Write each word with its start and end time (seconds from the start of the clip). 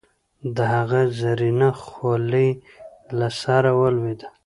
د 0.55 0.57
هغه 0.73 1.01
زرينه 1.19 1.69
خولی 1.81 2.49
له 3.17 3.27
سره 3.41 3.69
ولوېده. 3.79 4.27